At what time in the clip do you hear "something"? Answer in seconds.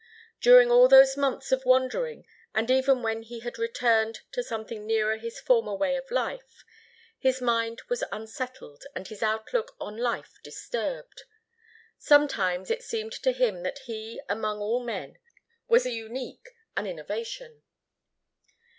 4.41-4.83